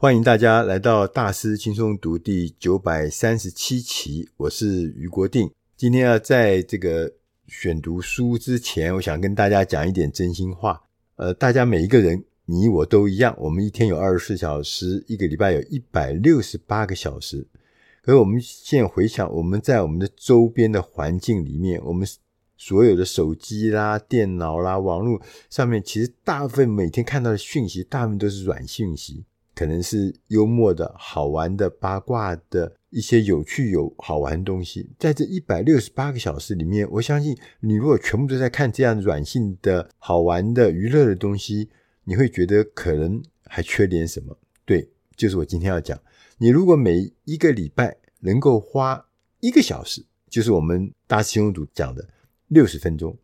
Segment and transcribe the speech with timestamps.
[0.00, 5.50] 欢迎大家来到大师轻松读第九百三十七期，我是余国定。
[5.76, 7.12] 今天要在这个
[7.46, 10.84] 选读书之前，我想跟大家讲一点真心话。
[11.16, 17.46] 呃，大家每一个人，你我都一样，我们一天有二十四小时，一个礼拜有一百六十八个小时。
[18.00, 22.08] 可是我们现在回想，我们在我们的周边的环境里面，我们
[22.56, 25.20] 所有的手机啦、电脑啦、网络
[25.50, 29.24] 上面，其实大部分每天看到的讯息，大部分都是软讯息。
[29.60, 34.88] 可能是幽默的、好玩的、八卦的一些有趣、有好玩的东西。
[34.98, 41.68] 在这一百六十八个小时里面，我相信你如果全部都在看这样软性的好玩的娱乐的东西，
[42.04, 44.34] 你会觉得可能还缺点什么。
[44.64, 46.00] 对，就是我今天要讲。
[46.38, 49.08] 你如果每一个礼拜能够花
[49.40, 52.08] 一个小时，就是我们大师兄组讲的
[52.48, 53.14] 六十分钟，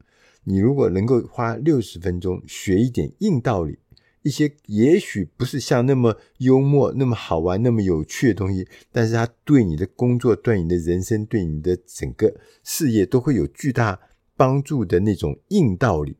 [0.44, 3.78] 你如果能够花六十分钟学一点硬道理。
[4.26, 12.34] 一些也许不是像那么幽默、那么好玩、那么有趣的东西，但是它对你的工作、对你的人生、对你的整个
[12.64, 14.00] 事业都会有巨大
[14.36, 16.16] 帮助的那种硬道理。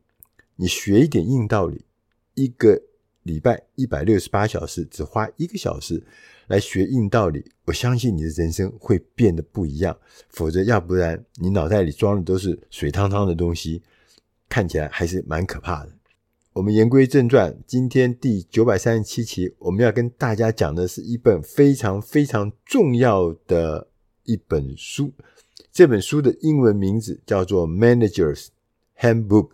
[0.55, 1.83] 你学一点硬道理，
[2.35, 2.81] 一个
[3.23, 6.01] 礼拜一百六十八小时，只花一个小时
[6.47, 9.97] 来学硬道理，我相信你的人生会变得不一样。
[10.29, 13.83] 否则，要不然你脑袋里装的都是水汤汤的东西，
[14.47, 15.91] 看起来还是蛮可怕的。
[16.57, 23.87] 我们言归正传，今天第九百三十七期，我们要跟大家讲的是一本非常非常重要的
[24.23, 25.13] 一本书。
[25.71, 28.47] 这本书的英文名字叫做《Manager's
[28.97, 29.49] Handbook》，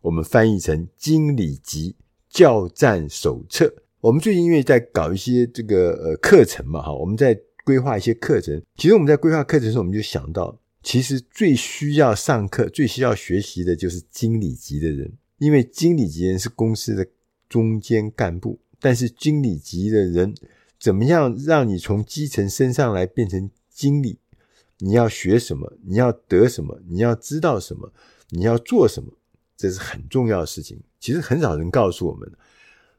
[0.00, 1.96] 我们翻译成《经理级
[2.30, 3.66] 教战手册》。
[4.00, 8.58] 我们最近因为在搞一些这个呃课程嘛，哈，我们在规划一些课程。
[8.76, 15.12] 其实我们在规划课程的时候，我们就想到，其实最需要上课、最需要学习的就是经理级的人。
[15.42, 17.04] 因为经理级人是公司的
[17.48, 20.32] 中间干部，但是经理级的人
[20.78, 24.20] 怎么样让你从基层升上来变成经理？
[24.78, 25.76] 你要学什么？
[25.82, 26.80] 你要得什么？
[26.86, 27.92] 你要知道什么？
[28.28, 29.12] 你要做什么？
[29.56, 30.80] 这是很重要的事情。
[31.00, 32.32] 其实很少人告诉我们。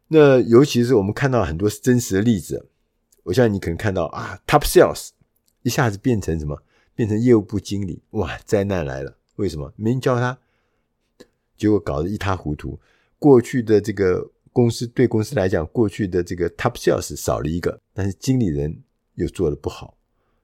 [0.09, 2.67] 那尤其是我们看到很多真实的例子，
[3.23, 5.11] 我相信你可能看到啊，Top Sales
[5.61, 6.61] 一下子变成什么？
[6.93, 9.17] 变成业务部经理，哇，灾难来了！
[9.37, 9.73] 为什么？
[9.77, 10.37] 没人教他。
[11.63, 12.77] 结果搞得一塌糊涂。
[13.17, 18.83] 过去的这个公司对公司来讲，过去的这个 top sales 少了一个，但是经理人
[19.15, 19.97] 又做得不好，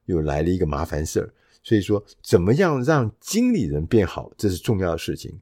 [0.05, 1.33] 又来了一个麻烦事儿。
[1.61, 5.37] 所以说，怎么样让经理人变好，这是重要的事情。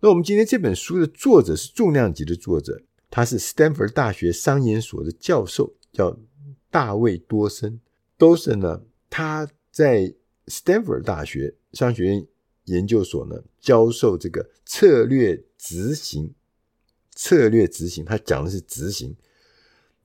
[0.00, 6.18] 那我们今天这本书的作者是重量级的作者，他是斯坦福大学商研所的教授，叫
[6.72, 7.78] 大卫多森。
[8.18, 10.12] 多森呢，他在
[10.48, 12.26] 斯坦福大学商学院。
[12.64, 16.34] 研究所呢，教授这个策略执行，
[17.14, 19.16] 策略执行，他讲的是执行。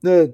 [0.00, 0.28] 那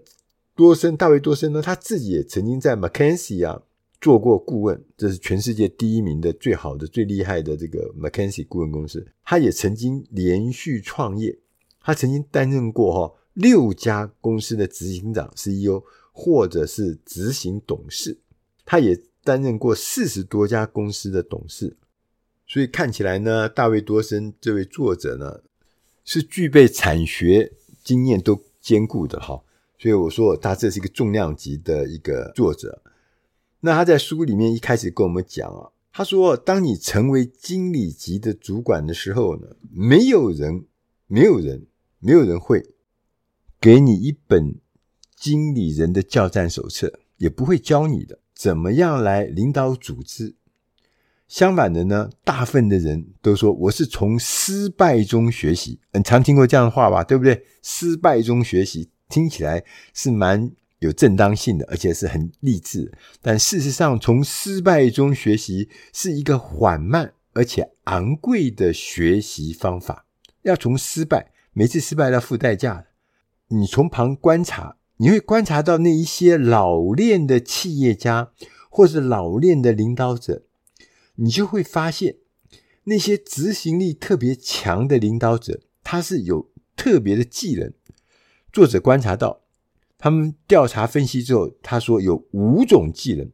[0.55, 3.63] 多森，大卫多森呢，他自己也曾经在 McKinsey 啊
[4.01, 9.07] 做过顾问，这是全世界第一名的、最好的、最厉害的这个 McKinsey 顾问公司。
[9.25, 11.39] 他也曾经连续创业，
[11.81, 18.19] 他曾经担任过哈六家公司的执行长 CEO，或者是执行董事。
[18.65, 21.77] 他也担任过四十多家公司的董事。
[22.53, 25.41] 所以看起来呢，大卫多森这位作者呢，
[26.05, 27.51] 是具备产学
[27.83, 29.43] 经验都兼顾的哈。
[29.79, 32.83] 所以我说他这是一个重量级的一个作者。
[33.61, 40.67] 那他在书里面一开始跟我们讲啊，他说，当你成为经理级的主管的时候呢，没有人、
[41.07, 41.67] 没有人、
[42.01, 42.75] 没有人会
[43.59, 44.57] 给你一本
[45.17, 50.35] 经理人的教战手册，也不会教你的怎么样来领导组织。
[51.33, 55.81] 相反的呢，大部分的人都说我是从失败中学习。
[55.91, 57.43] 很常听过这样的话吧，对不对？
[57.63, 62.93] 失败中学习听起来是蛮有正当性的，而且是很励志。
[63.23, 70.05] 但事实上，从失败中学习是一个缓慢而且昂贵的学习方法。
[70.43, 72.85] 要从失败，每次失败要付代价。
[73.49, 78.33] 你从旁观察，你会观察到那一些老练的企业家，
[78.69, 80.43] 或是老练的领导者。
[81.17, 82.17] 你就会发现，
[82.85, 87.73] 那些执行力特别强的领导者，他是有特别的技能。
[88.53, 89.43] 作者观察到，
[89.99, 93.31] 他们调查分析之后，他说有五种技能。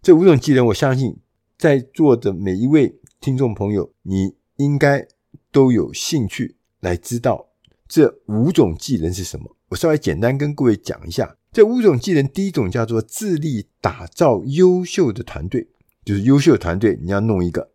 [0.00, 1.16] 这五种技能，我相信
[1.58, 5.06] 在座的每一位听众朋友，你应该
[5.50, 7.48] 都有兴趣来知道
[7.88, 9.56] 这五种技能是什么。
[9.70, 15.68] 我稍微简单跟各位讲一下，这五种技能，第一种叫做致力打造优秀的团队。
[16.06, 17.72] 就是优秀团队，你要弄一个。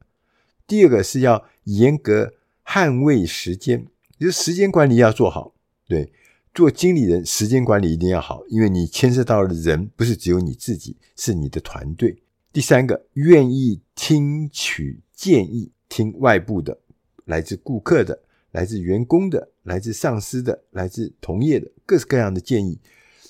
[0.65, 2.33] 第二个是要严格
[2.65, 3.85] 捍卫时间，
[4.17, 5.53] 就是时间管理要做好。
[5.85, 6.13] 对，
[6.53, 12.23] 做经理人，时间管理一定要好，因为你牵涉到的人不是只有你自己，是你的团队。
[12.53, 16.79] 第三个，愿意听取建议，听外部的，
[17.25, 22.79] 来自顾客的，来自员工的，来自上司的，来自同业的，各式各样的建议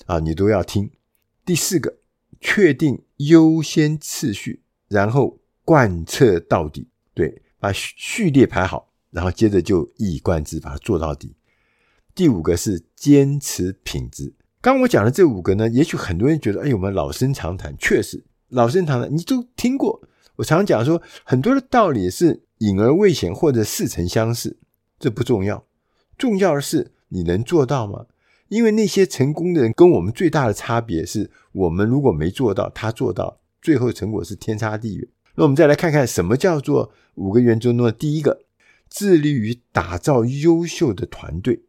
[0.06, 0.92] 啊，你都要听。
[1.44, 1.96] 第四个，
[2.40, 4.60] 确定优先次序，
[4.92, 11.34] 然后贯彻到底，对，把序列排好，然后接着就一以贯之，把它做到底。
[12.14, 14.34] 第五个是坚持品质。
[14.60, 20.02] 刚我讲的这五个呢，也许很多人觉得，哎，我们老生常谈，确实老生常谈，你都听过。
[20.36, 24.58] 我常讲说，很多的道理是隐而未显或者似曾相识，
[24.98, 25.64] 这不重要，
[26.18, 28.06] 重要的是你能做到吗？
[28.48, 35.08] 因为那些成功的人跟我们最大的差别是，我们如果没做到，他做到，最后成果是天差地远。
[35.36, 38.42] 那我们再来看看什么叫做五个原则中的第一个，
[38.90, 41.62] 致力于打造优秀的团队。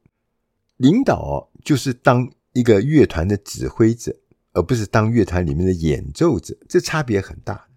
[0.75, 4.17] 领导，就是当一个乐团的指挥者，
[4.51, 7.67] 而不是当乐团里面的演奏者，这差别很大。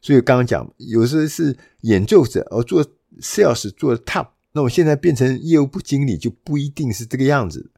[0.00, 2.84] 所以刚刚讲，有时候是演奏者，而做
[3.20, 7.70] sales 做 top，那我现在变成业务部经理，就不一定是这个样子。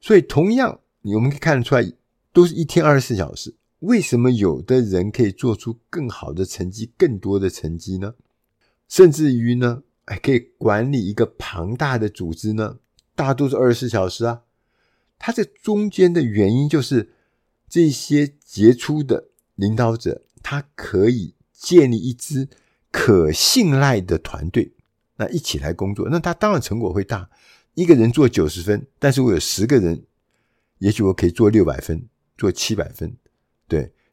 [0.00, 1.92] 所以同样，我们可以看得出来，
[2.32, 8.14] 都是一天二十四小时，为什么有的人可以做出更好的成绩，更多的成绩呢？
[8.88, 12.78] 甚至于呢，还可以管理一个庞大的组织呢？
[13.14, 14.42] 大多是二十四小时啊，
[15.18, 17.12] 它这中间的原因就是
[17.68, 22.48] 这些杰出的领导者，他可以建立一支
[22.90, 24.72] 可信赖的团队，
[25.16, 27.30] 那一起来工作，那他当然成果会大。
[27.74, 30.04] 一个人做九十分，但是我有十个人，
[30.78, 33.16] 也许我可以做六百分，做七百分，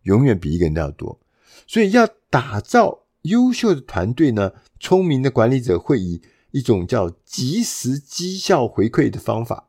[0.07, 1.19] 永远比一个人都要多。
[1.67, 6.21] 所以要打造优秀的团队呢，聪明的管理者会以。
[6.51, 9.67] 一种叫即时绩效回馈的方法，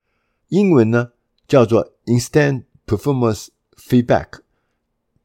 [0.48, 1.10] 英文呢
[1.46, 4.40] 叫做 Instant Performance Feedback，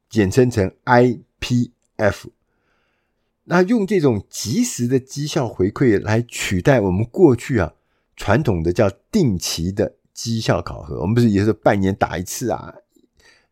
[0.10, 2.26] 简称成 IPF。
[3.46, 7.74] 那用这种即时的绩效回馈来取代我们过去啊
[8.18, 11.00] 传统的叫定期的绩效考核。
[11.02, 12.74] 我们不是也是半年打一次啊，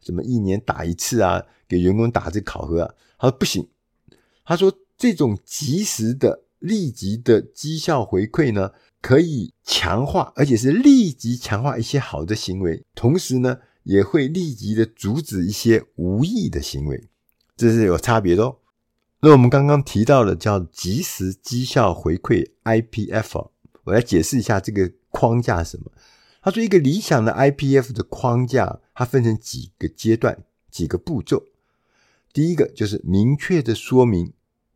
[0.01, 2.93] 什么一年打一次啊，给员工打这考核啊？
[3.17, 3.67] 他说不行，
[4.43, 6.43] 他说这种及时的。
[6.61, 8.69] 立即的绩效回馈呢，
[9.01, 17.09] 可以强化，而且是立即强化一些好的行为，同时呢，也会立即的阻止一些无意的行为，
[17.57, 18.57] 这是有差别的哦。
[19.21, 23.49] 那我们刚刚提到的叫及时绩效回馈 IPF，
[23.85, 25.91] 我来解释一下这个框架是什么。
[26.43, 31.43] 他说，一个理想的 IPF 的框架，它分成几个阶段、几个步骤。
[32.31, 34.31] 第一个就是明确的说明。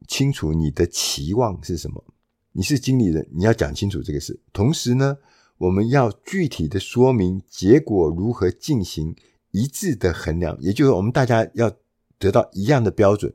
[0.08, 2.04] 清楚你的期望是什么？
[2.52, 4.40] 你是经理人，你要讲清楚这个事。
[4.52, 5.18] 同时呢，
[5.58, 9.16] 我们要具体的说明结果如何进行，
[9.52, 11.72] 一致的衡量，也就是我们大家要
[12.18, 13.32] 得到一样的标准，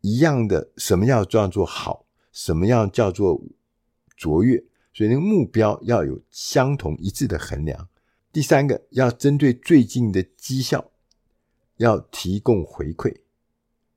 [0.00, 3.40] 一样的什么要叫做好，什么样叫做
[4.16, 7.88] 卓越，所以那个目标要有相同一致的衡量。
[8.32, 10.92] 第三个，要针对最近的绩效，
[11.78, 13.22] 要提供回馈。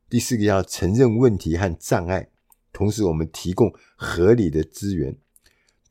[0.09, 2.29] 第四个要承认问题和障碍，
[2.71, 5.15] 同时我们提供合理的资源，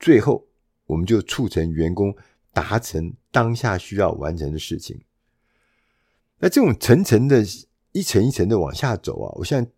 [0.00, 0.48] 最后
[0.86, 2.16] 我们就促成员工
[2.52, 5.00] 达成当下需要完成的事情。
[6.38, 7.44] 那这种层层的、
[7.93, 9.70] 一层一层的往下走啊，我现在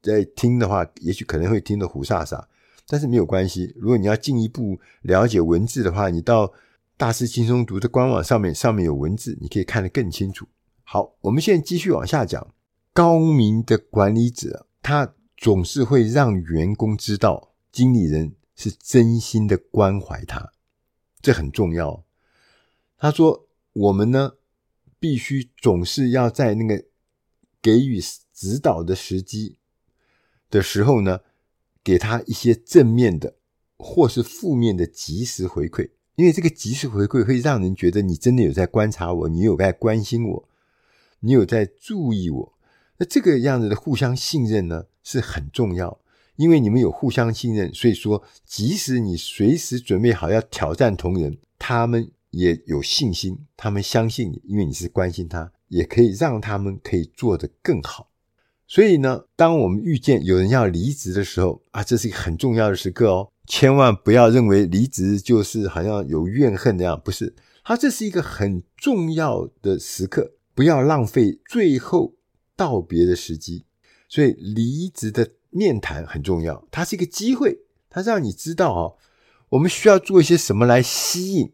[0.00, 2.44] 在听的话，也许可能会听得雾煞煞，
[2.88, 3.72] 但是没有关系。
[3.76, 6.52] 如果你要进一步了解文字的话，你到
[6.98, 10.48] 大师轻松读的官网上面，上面有文字，你可以看得更清楚。
[10.82, 12.52] 好，我们现在继续往下讲。
[12.92, 20.52] 高明的管理者，他总是会让员工知道，经理人是真心的关怀他，
[21.20, 22.04] 这很重要。
[22.96, 24.32] 他说：“我们呢，
[24.98, 26.84] 必须总是要在那个
[27.62, 28.00] 给予
[28.34, 29.58] 指导的时机
[30.50, 31.20] 的时候呢，
[31.84, 33.36] 给他一些正面的
[33.76, 40.48] 或是负面的及时回馈，因为这个及时回馈会让人觉得你真的有在观察我，你有在关心我，
[41.20, 42.52] 你有在注意我。”
[42.98, 46.00] 那这个样子的互相信任呢，是很重要，
[46.34, 58.10] 因为你们有互相信任，所以说即使你随时准备好要挑战同仁，他们也有信心，他们相信你，因为你是关心他，也可以让他们可以做得更好。
[58.66, 72.14] 所以呢，当我们遇见有人要离职的时候啊，这是一个很重要的时刻哦，千万不要认为离职就是好像有怨恨那样，不是，它这是一个很重要的时刻，不要浪费最后。
[72.58, 73.66] 道别的时机，
[74.08, 76.66] 所以离职的面谈很重要。
[76.72, 78.96] 它是一个机会，它让你知道哦，
[79.50, 81.52] 我们需要做一些什么来吸引，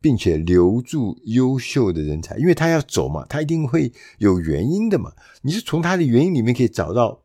[0.00, 5.12] 并且留住优秀的人才，因为他要走嘛，他一定会有原因的嘛。
[5.42, 7.22] 你是从他的原因里面可以找到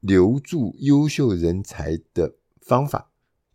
[0.00, 3.07] 留住优秀人才的方法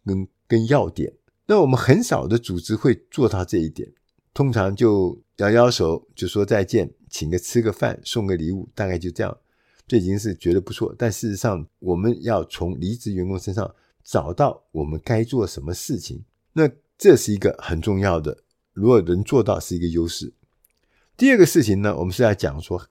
[0.05, 1.13] 跟跟要点。
[1.45, 3.91] 那我们很少的组织会做到这一点，
[4.33, 9.37] 通常就摇摇手就说再见，请个吃个饭，送个礼物，大概就这样，
[9.87, 10.95] 这已经是觉得不错。
[10.97, 18.43] 但事实上，我们要从离职员工身上找到我们该做什么事情，那这是一个很重要的。
[18.71, 20.33] 如果能做到，是一个优势。
[21.17, 22.87] 第二个事情呢，我们是要讲说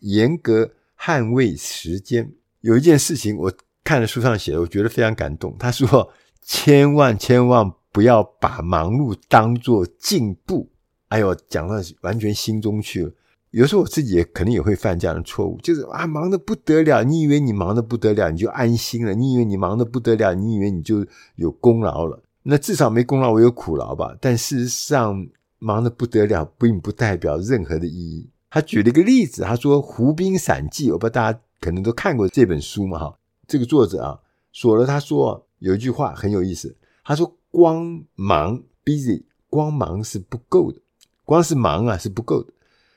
[0.00, 2.34] 严格捍卫时间。
[2.60, 3.52] 有一件事情，我
[3.84, 5.54] 看了书上写的，我觉得非常感动。
[5.58, 6.10] 他说。
[6.46, 10.68] 千万千万不要把忙碌当作进步。
[11.08, 13.10] 哎呦，讲到完全心中去了。
[13.52, 22.22] 有时候我自己也可能也会犯这样的错误，就是啊，忙得不得了，你以为你忙得不得了，你就安心了；你以为你忙得不得了，你以为你就有功劳了。
[22.42, 24.14] 那至少没功劳，我有苦劳吧？
[24.20, 25.26] 但事实上，
[25.58, 28.28] 忙得不得了，并不代表任何的意义。
[28.50, 33.14] 他举了一个例子，他说《湖滨散记》，我不知道大家可能都看过这本书嘛，哈。
[33.46, 34.20] 这个作者啊，
[34.52, 35.46] 索罗，他说。
[35.60, 40.78] 有一句话很有意思，他说：“光忙 busy，光忙是不够的，
[41.24, 42.52] 光是忙啊是不够的。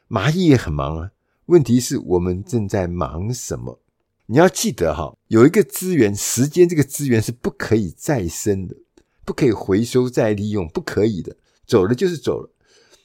[0.09, 1.11] 蚂蚁也很忙啊，
[1.45, 3.79] 问题是我们正在忙什么？
[4.25, 8.75] 你要记得哈，有一个资源，时间这个资源是不可以再生的，
[9.23, 12.49] 不可以回收再利用，不可以的，走了就是走了。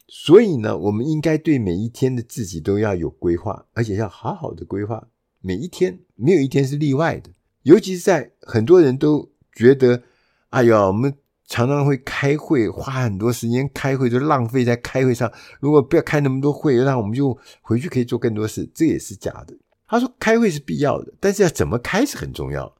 [0.09, 5.07] 所以呢，我们应该对每一天的自己都要有规划，而且要好好的规划
[5.43, 7.29] 每一天，没有一天是例外的，
[7.65, 9.31] 尤其是在很多人都。
[9.55, 10.03] 觉得，
[10.49, 11.15] 哎呀，我们
[11.47, 15.31] 常常会开会，花很多时间开会，就浪费在开会上。
[15.61, 18.67] 如果不要开那么多会，那我们就回去可以做更多事。
[18.75, 19.55] 这也是假的。
[19.87, 22.75] 他说开会是必要的，但是要怎么开是很重要。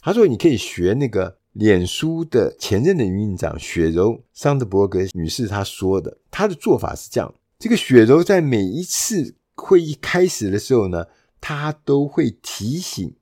[0.00, 11.04] 他说你可以学那个脸书的前任的营运长雪柔桑德伯格女士她说的，她的做法是这样：这个雪柔在每一次会议开始的时候呢，
[11.46, 13.14] 他都会提醒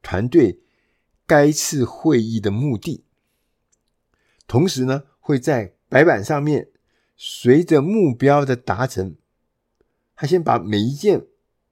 [0.00, 0.62] 团队。
[1.26, 3.04] 该次会议的目的，
[4.46, 6.68] 同时呢，会在白板上面
[7.16, 9.16] 随着目标的达成，
[10.14, 11.26] 他先把每一件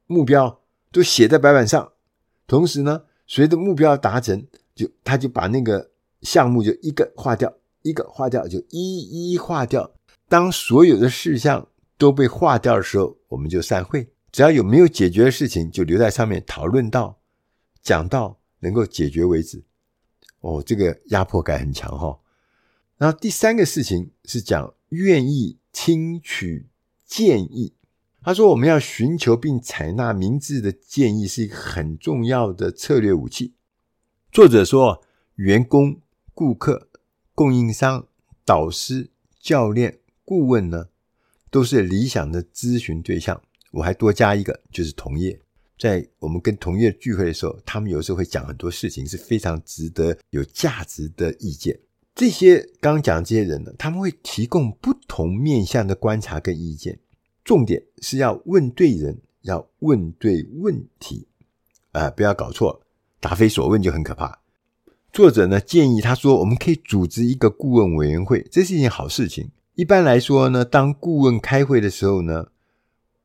[0.09, 1.93] 目标都写在白板上，
[2.49, 4.45] 同时呢，随着目标达成，
[4.75, 5.93] 就他就把那个
[6.23, 9.95] 项目就一个划掉，一个划掉，就一一划掉。
[10.29, 14.14] 当所有的事项都被划掉的时候，我们就散会。
[14.35, 17.21] 只要有没有解决的事情，就留在上面讨论到，
[17.81, 18.41] 讲到。
[18.61, 19.63] 能够解决为止，
[20.41, 22.21] 哦，这个压迫感很强哈、哦。
[22.97, 26.71] 然后第三个事情是讲愿意听取
[27.05, 27.75] 建议。
[28.23, 33.53] 他说我们要寻求并采纳明智的建议是一个很重要的策略武器。
[34.33, 36.01] 作者说，员工、
[36.33, 36.89] 顾客、
[37.35, 38.09] 供应商、
[38.47, 40.89] 导师、教练、顾问呢，
[41.51, 43.43] 都是理想的咨询对象。
[43.75, 45.39] 我还多加一个，就是同业。
[45.77, 51.79] 在我们跟同业聚会的时候，他们有时候会讲很多事情，是非常值得有价值的意见。
[52.15, 57.01] 这些刚刚讲的这些人呢，他们会提供不同面向的观察跟意见。
[57.43, 61.27] 重点是要问对人，要问对问题，
[61.91, 62.81] 啊、呃，不要搞错，
[63.19, 64.39] 答非所问就很可怕。
[65.13, 69.51] 作者呢建议他说，我们可以组织一个顾问委员会，这是一件好事情。
[69.75, 72.47] 一般来说呢，当顾问开会的时候呢，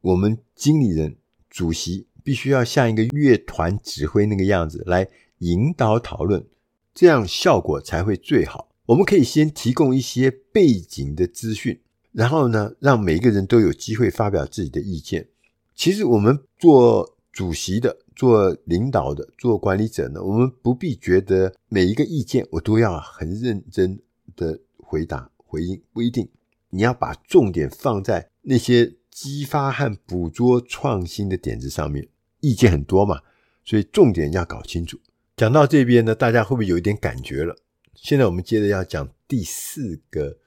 [0.02, 1.18] 我们经理人、
[1.50, 2.08] 主席。
[2.22, 5.08] 必须要像一个乐团指挥那个样子来
[5.40, 6.46] 引导讨论，
[6.94, 8.70] 这样效果才会最好。
[8.86, 11.80] 我们可以先提供一些背景的资讯，
[12.12, 15.28] 然后呢，让每个人都有机会发表自己的意见。
[15.74, 24.00] 其实我们做主席的、做领导的、做管理者呢，我们不必觉得每一个意见我都要很认真
[24.36, 26.30] 的回答回应，不一定。
[26.70, 32.08] 你要把重点放在那些激发和捕捉创新的点子上面。
[32.40, 33.20] 意见很多嘛，
[33.66, 34.98] 所以重点要搞清楚。
[35.36, 37.54] 讲到这边呢，大家会不会有一点感觉了？
[37.94, 40.38] 现在我们接着要讲第四个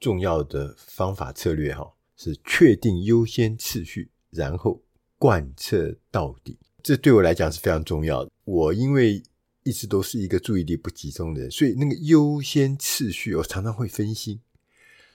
[0.00, 4.80] 重要的方法策略，哈，是确定优先次序，然后
[5.18, 6.58] 贯彻到底。
[6.82, 8.30] 这对我来讲是非常重要的。
[8.44, 9.22] 我因为
[9.62, 14.40] 一直都是一个注意力不集中的人，所以那个优先次序我常常会分心，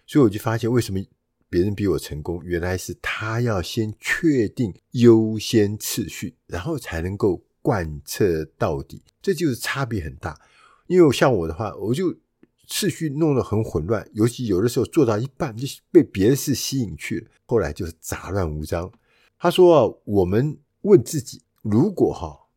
[0.05, 1.03] 所以我就发现为什么。
[1.50, 9.01] 别人比我成功，原来是他要先确定优先次序，然后才能够贯彻到底。
[9.22, 10.39] 这就是差别很大。
[10.88, 12.16] 因为像我的话，我就
[12.68, 18.92] 次序弄得很混乱，尤其有的时候做到一半就被别的事吸引去了，后来就是杂乱无章。
[19.39, 22.48] 他说：“我们问自己，如果哈，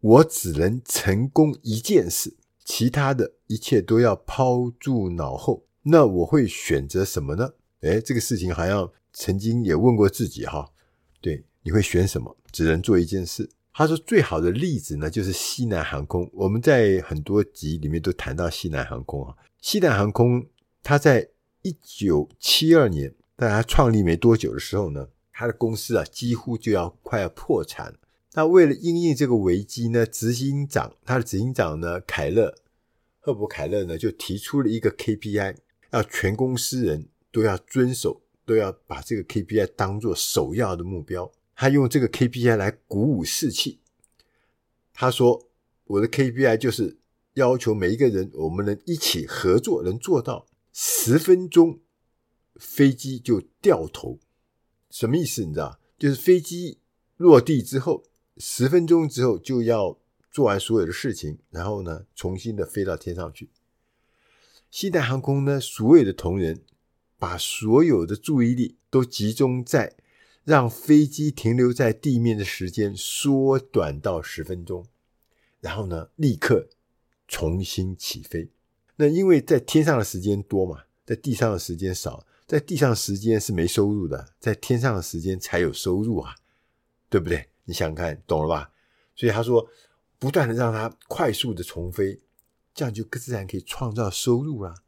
[0.00, 7.52] 我只能成功一件事，其他的一切都要抛诸脑后，那我会选择什么呢？
[7.82, 10.68] 诶，这个事情好像曾经也问过自己哈。
[11.20, 12.36] 对，你会选什么？
[12.50, 13.48] 只能做一件事。
[13.72, 16.28] 他说最好的例子呢，就是西南航空。
[16.34, 19.34] 我们在很多集里面都谈到西南航空啊。
[19.60, 20.46] 西南航空，
[20.82, 21.30] 它在
[21.62, 27.94] 一九七二年，大家创立没多久的时候呢，它的公司啊几乎就要快要破产。
[28.34, 32.54] 那为了应应这个危机呢，执行长他的执行长呢，凯勒
[33.20, 35.56] 赫伯凯勒呢，就提出了一个 KPI，
[35.90, 41.32] 要全公司人都要遵守，都要把这个 KPI 当做首要的目标。
[41.56, 43.80] 他用这个 KPI 来鼓舞士气。
[44.92, 45.48] 他说
[45.84, 46.98] ：“我的 KPI 就是
[47.34, 51.80] 要求每一个人，我们能一起合作，能做到十分钟
[52.56, 54.18] 飞机就掉头。
[54.90, 55.44] 什么意思？
[55.44, 55.80] 你知道？
[55.98, 56.78] 就是飞机
[57.16, 58.04] 落地之后，
[58.36, 59.98] 十分钟之后就要
[60.30, 63.50] 做完所有的事情，然后呢，重新的飞到天上去。
[64.70, 66.62] 西南航空呢，所有的同仁
[67.22, 69.94] 把所有的注意力都集中在。”
[70.44, 74.84] 让飞机停留在地面的时间缩短到十分钟，
[75.60, 76.68] 然后呢，立刻
[77.28, 78.50] 重新起飞。
[78.96, 86.34] 那因为在天上的时间多嘛，在地上的时间少，在地上的时间是没收入的，在天上的时间才有收入啊，
[87.08, 87.48] 对不对？
[87.66, 88.72] 你想想看，懂了吧？
[89.14, 89.68] 所以他说，
[90.18, 92.20] 不断的让它快速的重飞，
[92.74, 94.81] 这样就自然可以创造收入啦。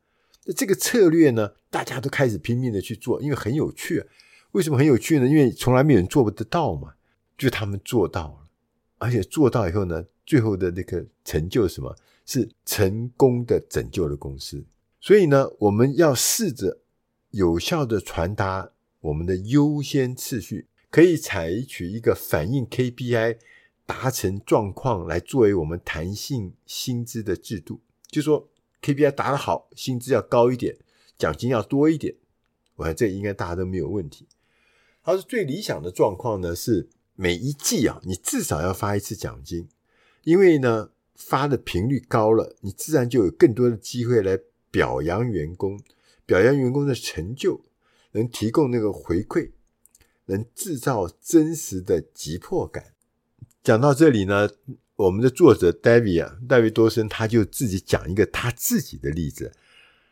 [0.44, 4.04] 那这个策略呢，大家都开始拼命的去做，因为很有趣。
[4.52, 5.26] 为什么很有趣呢？
[5.26, 6.94] 因为从来没有人做不得到嘛，
[7.36, 8.48] 就他们做到了，
[8.98, 11.96] 而且做到以后呢，最后的那个成就是什么？
[12.26, 14.64] 是成功的拯救了公司。
[15.00, 16.78] 所以呢，我们要试着
[17.32, 18.70] 有效的传达
[19.00, 23.36] 我们的优先次序，可以采取一个反映 KPI
[23.84, 27.80] 达成状况来作为我们弹性薪资的制度。
[28.06, 28.48] 就说
[28.84, 30.76] KPI 达得好，薪资要高一点，
[31.16, 32.16] 奖金要多一点。
[32.76, 34.28] 我看这应该大家都没有问题。
[35.02, 39.68] 他说最理想的状况呢，是每一季啊，你至少要发一次奖金，
[40.24, 44.38] 因为呢，发的频率高了，你自然就有更多的机会来
[44.70, 45.80] 表扬员工，
[46.26, 47.62] 表扬员工的成就，
[48.12, 49.52] 能提供那个回馈，
[50.26, 52.92] 能制造真实的急迫感。
[53.62, 54.50] 讲到这里呢，
[54.96, 59.52] 我们的作者戴维啊，戴维多森他就自己讲一个他自己的例子，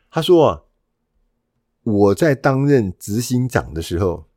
[0.09, 0.61] 他说啊，
[1.83, 4.27] 我在担任执行长的时候。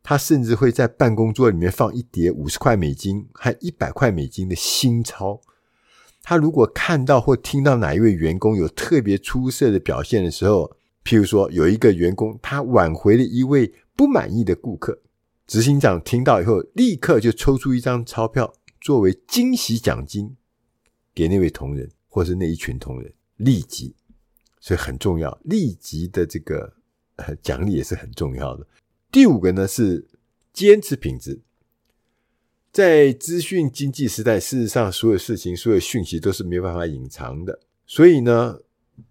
[0.00, 5.42] 他甚至会在办公桌里面放一叠五十块美金和一百块美金的新钞。
[6.22, 10.74] 他如果看到或听到哪一位员工有特别出色的表现的时候，
[11.04, 14.98] 譬如说有一个员工他挽回了一位不满意的顾客，
[15.46, 18.54] 执行长听到以后，立刻就抽出一张钞票
[18.88, 20.34] 作为惊喜奖金
[21.14, 23.94] 给那位同仁或是那一群同仁，立即，
[24.60, 26.72] 所以很重要，立即的这个
[27.16, 28.66] 呃奖励也是很重要的。
[29.12, 30.08] 第五个呢是
[30.54, 31.42] 坚持品质，
[32.72, 37.60] 在资讯经济时代，事实上所有事情、所有讯息都是没有办法隐藏的。
[37.84, 38.60] 所以呢，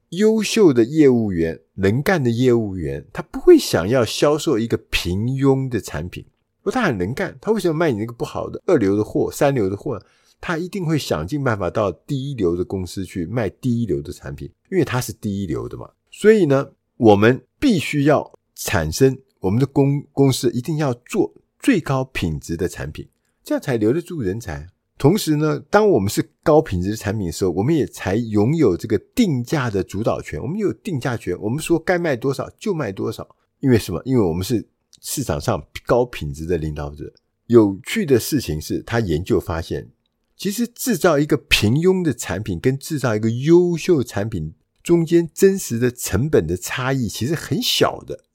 [0.10, 6.26] 优秀的业务员、能干的业务员，他不会想要销售一个平庸的产品。
[6.68, 10.02] 果他很能干，他为什么卖你那个不好的二流的货、三流的货？
[10.40, 15.90] 他一定会想尽办法到第一流的公司去卖第一流的产品，因为他是第一流的嘛。
[16.12, 19.18] 所以呢，我们必须要产生。
[19.40, 23.08] 我们的公公司一定要做最高品质的产品，
[23.44, 24.68] 这样才留得住人才。
[24.98, 30.42] 同时呢，当我们是高品质的产品的时候，我们也才拥有这个定价的主导权。
[30.42, 33.28] 我们有定价权，我们说该卖多少就卖多少。
[33.60, 34.02] 因为什么？
[34.06, 34.68] 因为我们是
[35.10, 37.14] 市场上高品质的领导者。
[37.46, 39.90] 有趣的事情是他研究发现，
[40.36, 48.26] 其实制造一个平庸的产品跟制造一个优秀产品中间真实的成本的差异其实很小的。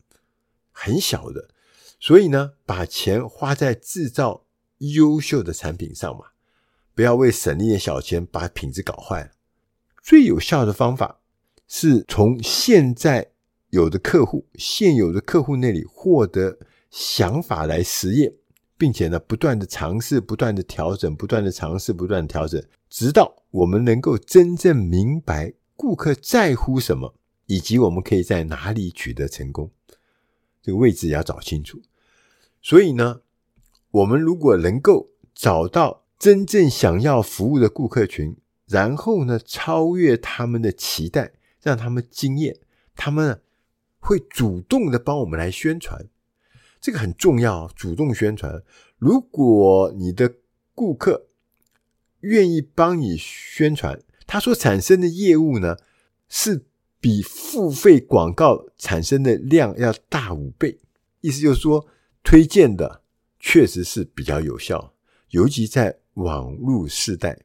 [0.71, 1.51] 很小的，
[2.01, 4.47] 所以呢，把钱花在制造
[4.79, 6.29] 优秀的产品上嘛，
[6.95, 9.33] 不要为省一点小钱把品质搞坏了。
[10.03, 11.21] 最有效的方法
[11.69, 13.32] 是从现在
[13.73, 16.59] 有的客户、现有的客户那里获得
[16.91, 18.35] 想法来实验，
[18.77, 27.15] 并且呢，不断的尝试、不断的调整、不断的尝试、不断的调整，直到我们能够真正明白顾客在乎什么，
[27.47, 29.71] 以及我们可以在哪里取得成功。
[30.61, 31.81] 这个位置也要找清楚，
[32.61, 33.23] 所以呢，
[33.91, 38.37] 我们如果能够找到真正想要服务的顾客群，
[38.69, 41.33] 然后呢，超越他们的期待，
[41.63, 42.59] 让他们惊艳，
[42.95, 43.41] 他们
[44.03, 46.09] 会主动的帮我们来宣传，
[46.81, 48.61] 这个很重要，主动宣传。
[48.99, 50.35] 如果你的
[50.75, 51.29] 顾客
[52.21, 55.77] 愿意帮你宣传，他所产生的业务呢，
[56.29, 56.65] 是
[57.01, 60.81] 比付费广告产生的量要大五倍。
[61.21, 61.87] 意思就是说，
[62.25, 63.03] 推荐的
[63.39, 64.93] 确实是比较有效，
[65.31, 67.39] 尤其在网络时代。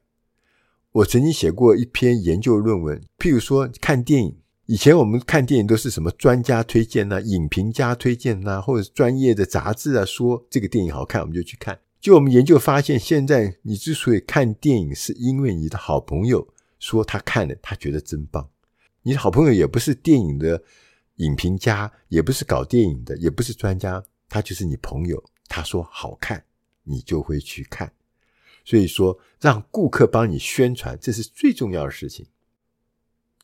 [0.90, 4.36] 我曾经写过一篇研究论文，譬如说看电影，
[4.68, 11.80] 以前我们看电影都是什么专家推荐呐、影评家推荐呐、或者专业的杂志啊说这个电影好看，我们就去看。
[11.98, 16.46] 就我们研究发现，现在你之所以看电影，是因为你的好朋友
[16.78, 18.46] 说他看了，他觉得真棒。
[19.00, 20.62] 你的好朋友也不是电影的
[21.16, 25.24] 影评家，也不是搞电影的，也不是专家，他就是你朋友。
[25.48, 26.44] 他说好看，
[26.84, 27.90] 你就会去看。
[28.66, 32.26] 所以说，让顾客帮你宣传，这是最重要的事情。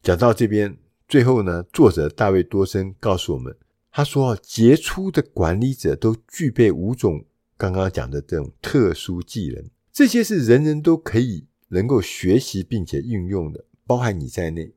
[0.02, 0.76] 讲到这边，
[1.08, 3.56] 最后呢，作者大卫多森告诉我们，
[3.90, 7.24] 他说，杰出的管理者都具备五种
[7.56, 14.72] 刚刚讲的这种特殊技能，这些是人人都可以能够学习并且运用的，包含你在内，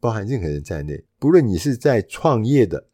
[0.00, 1.04] 包含任何人在内。
[1.18, 2.86] 不论你是在创业的，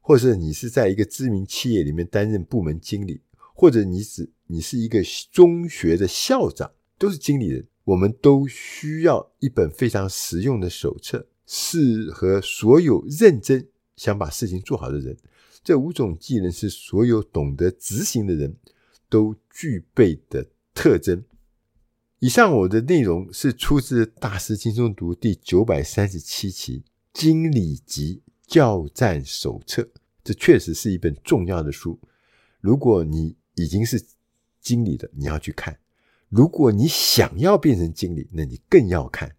[0.00, 3.20] 或者你是在一个知名企业里面担任部门经理，
[3.54, 4.30] 或者你是。
[4.46, 5.02] 你是一个
[5.32, 15.16] 中学的校长，都是经理人，我们都需要一本非常实用的手册，适合所有认真想把事情做好的人。
[15.62, 18.54] 这五种技能是所有懂得执行的人
[19.08, 21.24] 都具备的特征。
[22.18, 26.80] 以上我的内容是出自《大师轻松读》第九百三十七期
[27.12, 29.82] 《经理级教战手册》，
[30.22, 31.98] 这确实是一本重要的书。
[32.60, 34.02] 如果你已经是
[34.60, 35.78] 经理的你要去看，
[36.28, 39.36] 如果你想要变成经理，那你更要看。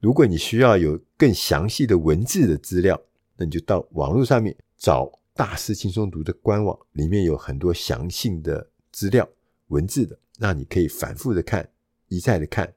[0.00, 3.00] 如果你需要有更详细的文字的资料，
[3.36, 9.28] 那你就到网络上面找大师轻松读的官网，里面有很多详细的资料，
[9.68, 11.68] 文字的，让你可以反复的看，
[12.08, 12.72] 一再的看，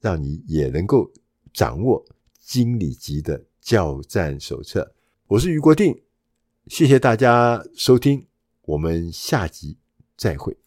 [0.00, 1.10] 让你也能够
[1.52, 2.04] 掌握
[2.38, 4.94] 经理级的教战手册。
[5.26, 6.02] 我是俞国定，
[6.66, 8.26] 谢谢大家收听，
[8.62, 9.78] 我们下集
[10.16, 10.60] 再会。